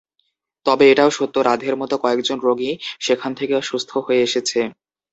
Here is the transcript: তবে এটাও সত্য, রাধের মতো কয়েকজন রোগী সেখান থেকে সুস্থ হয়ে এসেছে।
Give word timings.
তবে 0.65 0.85
এটাও 0.91 1.09
সত্য, 1.09 1.35
রাধের 1.41 1.75
মতো 1.81 1.95
কয়েকজন 2.03 2.37
রোগী 2.39 2.71
সেখান 2.99 3.31
থেকে 3.39 3.53
সুস্থ 3.61 3.91
হয়ে 4.05 4.25
এসেছে। 4.27 4.59